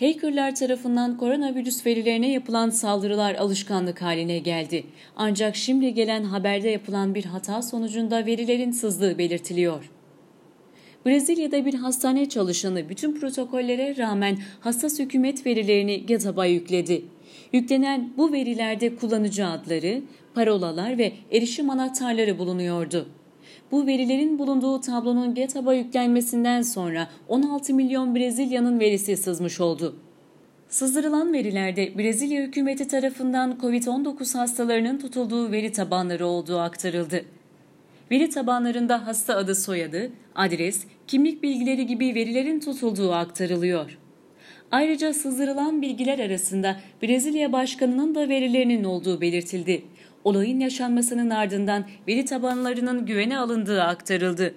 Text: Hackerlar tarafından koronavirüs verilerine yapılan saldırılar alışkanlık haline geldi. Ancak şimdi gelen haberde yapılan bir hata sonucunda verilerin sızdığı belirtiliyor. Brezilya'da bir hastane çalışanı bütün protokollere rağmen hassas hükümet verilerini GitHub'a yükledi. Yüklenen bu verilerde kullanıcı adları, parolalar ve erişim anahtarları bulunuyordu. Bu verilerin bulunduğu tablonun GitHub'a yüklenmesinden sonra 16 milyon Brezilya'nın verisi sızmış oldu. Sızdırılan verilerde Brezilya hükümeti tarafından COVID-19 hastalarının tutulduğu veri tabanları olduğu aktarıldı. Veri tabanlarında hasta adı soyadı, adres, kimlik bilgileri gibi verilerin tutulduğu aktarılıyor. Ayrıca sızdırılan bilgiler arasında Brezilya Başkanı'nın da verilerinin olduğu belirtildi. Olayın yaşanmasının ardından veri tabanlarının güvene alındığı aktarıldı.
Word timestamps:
Hackerlar 0.00 0.54
tarafından 0.54 1.16
koronavirüs 1.16 1.86
verilerine 1.86 2.30
yapılan 2.30 2.70
saldırılar 2.70 3.34
alışkanlık 3.34 4.02
haline 4.02 4.38
geldi. 4.38 4.84
Ancak 5.16 5.56
şimdi 5.56 5.94
gelen 5.94 6.24
haberde 6.24 6.68
yapılan 6.68 7.14
bir 7.14 7.24
hata 7.24 7.62
sonucunda 7.62 8.26
verilerin 8.26 8.70
sızdığı 8.70 9.18
belirtiliyor. 9.18 9.90
Brezilya'da 11.06 11.64
bir 11.64 11.74
hastane 11.74 12.28
çalışanı 12.28 12.88
bütün 12.88 13.20
protokollere 13.20 13.96
rağmen 13.96 14.38
hassas 14.60 14.98
hükümet 14.98 15.46
verilerini 15.46 16.06
GitHub'a 16.06 16.46
yükledi. 16.46 17.04
Yüklenen 17.52 18.12
bu 18.16 18.32
verilerde 18.32 18.96
kullanıcı 18.96 19.46
adları, 19.46 20.02
parolalar 20.34 20.98
ve 20.98 21.12
erişim 21.32 21.70
anahtarları 21.70 22.38
bulunuyordu. 22.38 23.08
Bu 23.72 23.86
verilerin 23.86 24.38
bulunduğu 24.38 24.80
tablonun 24.80 25.34
GitHub'a 25.34 25.74
yüklenmesinden 25.74 26.62
sonra 26.62 27.08
16 27.28 27.74
milyon 27.74 28.14
Brezilya'nın 28.14 28.80
verisi 28.80 29.16
sızmış 29.16 29.60
oldu. 29.60 29.96
Sızdırılan 30.68 31.32
verilerde 31.32 31.98
Brezilya 31.98 32.42
hükümeti 32.42 32.88
tarafından 32.88 33.58
COVID-19 33.60 34.38
hastalarının 34.38 34.98
tutulduğu 34.98 35.52
veri 35.52 35.72
tabanları 35.72 36.26
olduğu 36.26 36.58
aktarıldı. 36.58 37.24
Veri 38.10 38.30
tabanlarında 38.30 39.06
hasta 39.06 39.36
adı 39.36 39.54
soyadı, 39.54 40.10
adres, 40.34 40.84
kimlik 41.06 41.42
bilgileri 41.42 41.86
gibi 41.86 42.14
verilerin 42.14 42.60
tutulduğu 42.60 43.12
aktarılıyor. 43.12 43.98
Ayrıca 44.70 45.14
sızdırılan 45.14 45.82
bilgiler 45.82 46.18
arasında 46.18 46.76
Brezilya 47.02 47.52
Başkanı'nın 47.52 48.14
da 48.14 48.28
verilerinin 48.28 48.84
olduğu 48.84 49.20
belirtildi. 49.20 49.82
Olayın 50.26 50.60
yaşanmasının 50.60 51.30
ardından 51.30 51.84
veri 52.08 52.24
tabanlarının 52.24 53.06
güvene 53.06 53.38
alındığı 53.38 53.82
aktarıldı. 53.82 54.54